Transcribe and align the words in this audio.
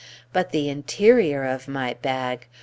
But 0.33 0.49
the 0.49 0.67
interior 0.67 1.43
of 1.43 1.67
my 1.67 1.93
bag! 1.93 2.47